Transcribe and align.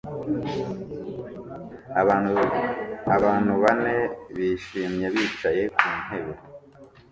Abantu 3.15 3.53
bane 3.63 3.95
bishimye 4.35 5.05
bicaye 5.13 5.63
ku 5.77 5.85
ntebe 6.03 6.33